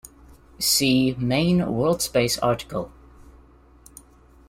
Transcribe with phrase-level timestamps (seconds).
[0.57, 2.91] See main WorldSpace article.